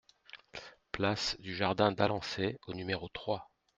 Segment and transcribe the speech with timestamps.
[0.91, 3.51] Place du Jardin d'Alençay au numéro trois